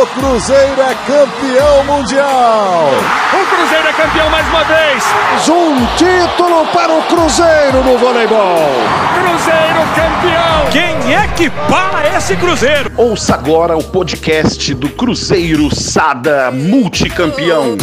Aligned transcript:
O 0.00 0.06
Cruzeiro 0.06 0.80
é 0.80 0.94
campeão 1.08 1.84
mundial. 1.84 2.88
O 3.32 3.56
Cruzeiro 3.56 3.88
é 3.88 3.92
campeão 3.92 4.30
mais 4.30 4.46
uma 4.46 4.62
vez. 4.62 5.04
Um 5.48 5.86
título 5.96 6.66
para 6.66 6.92
o 6.92 7.02
Cruzeiro 7.02 7.82
no 7.82 7.98
voleibol. 7.98 8.70
Cruzeiro 9.14 9.80
campeão. 9.96 10.70
Quem 10.70 11.14
é 11.16 11.26
que 11.26 11.50
para 11.50 12.16
esse 12.16 12.36
Cruzeiro? 12.36 12.92
Ouça 12.96 13.34
agora 13.34 13.76
o 13.76 13.82
podcast 13.82 14.72
do 14.72 14.88
Cruzeiro 14.88 15.74
Sada 15.74 16.52
Multicampeão. 16.52 17.76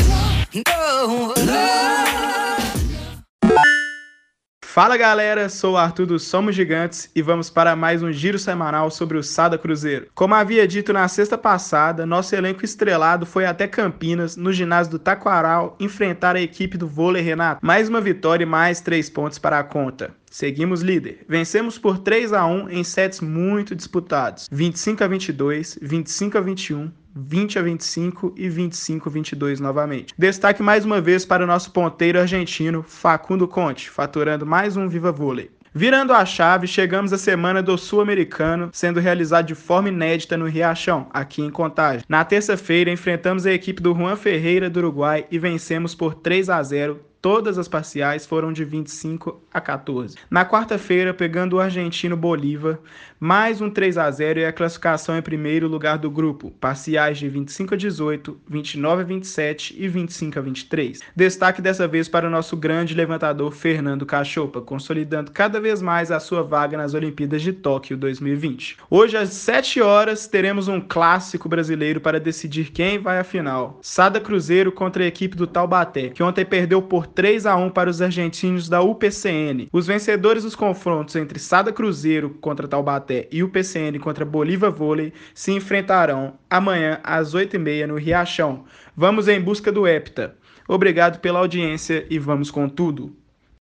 Fala 4.75 4.97
galera, 4.97 5.47
sou 5.47 5.75
o 5.75 5.77
Arthur 5.77 6.05
do 6.05 6.19
Somos 6.19 6.53
Gigantes 6.53 7.09
e 7.15 7.21
vamos 7.21 7.49
para 7.49 7.77
mais 7.77 8.03
um 8.03 8.11
giro 8.11 8.37
semanal 8.37 8.91
sobre 8.91 9.17
o 9.17 9.23
Sada 9.23 9.57
Cruzeiro. 9.57 10.07
Como 10.13 10.35
havia 10.35 10.67
dito 10.67 10.91
na 10.91 11.07
sexta 11.07 11.37
passada, 11.37 12.05
nosso 12.05 12.35
elenco 12.35 12.65
estrelado 12.65 13.25
foi 13.25 13.45
até 13.45 13.69
Campinas, 13.69 14.35
no 14.35 14.51
ginásio 14.51 14.91
do 14.91 14.99
Taquaral, 14.99 15.77
enfrentar 15.79 16.35
a 16.35 16.41
equipe 16.41 16.77
do 16.77 16.89
vôlei 16.89 17.23
Renato. 17.23 17.65
Mais 17.65 17.87
uma 17.87 18.01
vitória 18.01 18.43
e 18.43 18.45
mais 18.45 18.81
três 18.81 19.09
pontos 19.09 19.39
para 19.39 19.59
a 19.59 19.63
conta. 19.63 20.13
Seguimos 20.29 20.81
líder. 20.81 21.23
Vencemos 21.29 21.77
por 21.77 21.99
3 21.99 22.33
a 22.33 22.45
1 22.45 22.69
em 22.69 22.83
sets 22.83 23.21
muito 23.21 23.73
disputados: 23.73 24.49
25 24.51 25.05
a 25.05 25.07
22, 25.07 25.79
25 25.81 26.37
a 26.37 26.41
21, 26.41 26.91
20 27.15 27.59
a 27.59 27.61
25 27.61 28.33
e 28.35 28.49
25 28.49 29.07
a 29.07 29.11
22 29.11 29.59
novamente. 29.61 30.13
Destaque 30.17 30.61
mais 30.61 30.83
uma 30.83 30.99
vez 30.99 31.25
para 31.25 31.43
o 31.43 31.47
nosso 31.47 31.71
ponteiro 31.71 32.19
argentino 32.19 32.83
Facundo 32.83 33.47
Conte, 33.47 33.89
faturando 33.89 34.45
mais 34.45 34.75
um 34.75 34.89
Viva 34.89 35.13
Vôlei. 35.13 35.49
Virando 35.73 36.13
a 36.13 36.25
chave, 36.25 36.67
chegamos 36.67 37.11
à 37.11 37.17
semana 37.17 37.61
do 37.61 37.77
Sul-Americano, 37.77 38.69
sendo 38.71 38.99
realizado 38.99 39.47
de 39.47 39.55
forma 39.55 39.89
inédita 39.89 40.37
no 40.37 40.45
Riachão, 40.45 41.07
aqui 41.13 41.41
em 41.41 41.49
Contagem. 41.49 42.05
Na 42.07 42.23
terça-feira, 42.23 42.91
enfrentamos 42.91 43.45
a 43.45 43.51
equipe 43.51 43.81
do 43.81 43.93
Juan 43.93 44.15
Ferreira 44.15 44.69
do 44.69 44.79
Uruguai 44.79 45.25
e 45.29 45.37
vencemos 45.37 45.93
por 45.93 46.15
3 46.15 46.49
a 46.49 46.63
0 46.63 46.99
Todas 47.25 47.57
as 47.57 47.67
parciais 47.67 48.23
foram 48.23 48.53
de 48.53 48.63
25 48.63 49.41
a 49.51 49.59
14. 49.59 50.15
Na 50.29 50.45
quarta-feira, 50.45 51.11
pegando 51.11 51.53
o 51.55 51.59
argentino 51.59 52.15
Bolívar, 52.15 52.77
mais 53.19 53.61
um 53.61 53.67
3 53.67 53.97
a 53.97 54.11
0 54.11 54.41
e 54.41 54.45
a 54.45 54.53
classificação 54.53 55.17
em 55.17 55.23
primeiro 55.23 55.67
lugar 55.67 55.97
do 55.97 56.11
grupo, 56.11 56.51
parciais 56.51 57.17
de 57.17 57.27
25 57.27 57.73
a 57.73 57.77
18, 57.77 58.39
29 58.47 59.01
a 59.01 59.05
27 59.05 59.75
e 59.75 59.87
25 59.87 60.37
a 60.37 60.41
23. 60.43 60.99
Destaque 61.15 61.63
dessa 61.63 61.87
vez 61.87 62.07
para 62.07 62.27
o 62.27 62.29
nosso 62.29 62.55
grande 62.55 62.93
levantador 62.93 63.51
Fernando 63.51 64.05
Cachopa, 64.05 64.61
consolidando 64.61 65.31
cada 65.31 65.59
vez 65.59 65.81
mais 65.81 66.11
a 66.11 66.19
sua 66.19 66.43
vaga 66.43 66.77
nas 66.77 66.93
Olimpíadas 66.93 67.41
de 67.41 67.53
Tóquio 67.53 67.97
2020. 67.97 68.77
Hoje 68.87 69.17
às 69.17 69.29
7 69.29 69.81
horas 69.81 70.27
teremos 70.27 70.67
um 70.67 70.79
clássico 70.79 71.49
brasileiro 71.49 71.99
para 71.99 72.19
decidir 72.19 72.69
quem 72.69 72.99
vai 72.99 73.17
à 73.17 73.23
final. 73.23 73.79
Sada 73.81 74.21
Cruzeiro 74.21 74.71
contra 74.71 75.03
a 75.03 75.07
equipe 75.07 75.35
do 75.35 75.47
Taubaté, 75.47 76.09
que 76.09 76.21
ontem 76.21 76.45
perdeu 76.45 76.83
por 76.83 77.14
3 77.15 77.45
a 77.45 77.55
1 77.55 77.69
para 77.69 77.89
os 77.89 78.01
argentinos 78.01 78.67
da 78.67 78.81
UPCN. 78.81 79.69
Os 79.71 79.87
vencedores 79.87 80.43
dos 80.43 80.55
confrontos 80.55 81.15
entre 81.15 81.39
Sada 81.39 81.71
Cruzeiro 81.71 82.31
contra 82.41 82.67
Taubaté 82.67 83.27
e 83.31 83.41
UPCN 83.41 83.97
contra 83.99 84.25
Bolívar 84.25 84.69
Vôlei 84.69 85.13
se 85.33 85.53
enfrentarão 85.53 86.33
amanhã 86.49 86.99
às 87.01 87.33
8h30 87.33 87.87
no 87.87 87.95
Riachão. 87.95 88.65
Vamos 88.95 89.29
em 89.29 89.39
busca 89.39 89.71
do 89.71 89.87
Hepta. 89.87 90.35
Obrigado 90.67 91.19
pela 91.19 91.39
audiência 91.39 92.05
e 92.09 92.19
vamos 92.19 92.51
com 92.51 92.67
tudo. 92.67 93.15